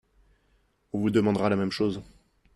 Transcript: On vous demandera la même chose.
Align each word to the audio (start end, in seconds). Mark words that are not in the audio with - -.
On 0.93 0.97
vous 0.99 1.11
demandera 1.11 1.47
la 1.49 1.55
même 1.55 1.69
chose. 1.69 2.01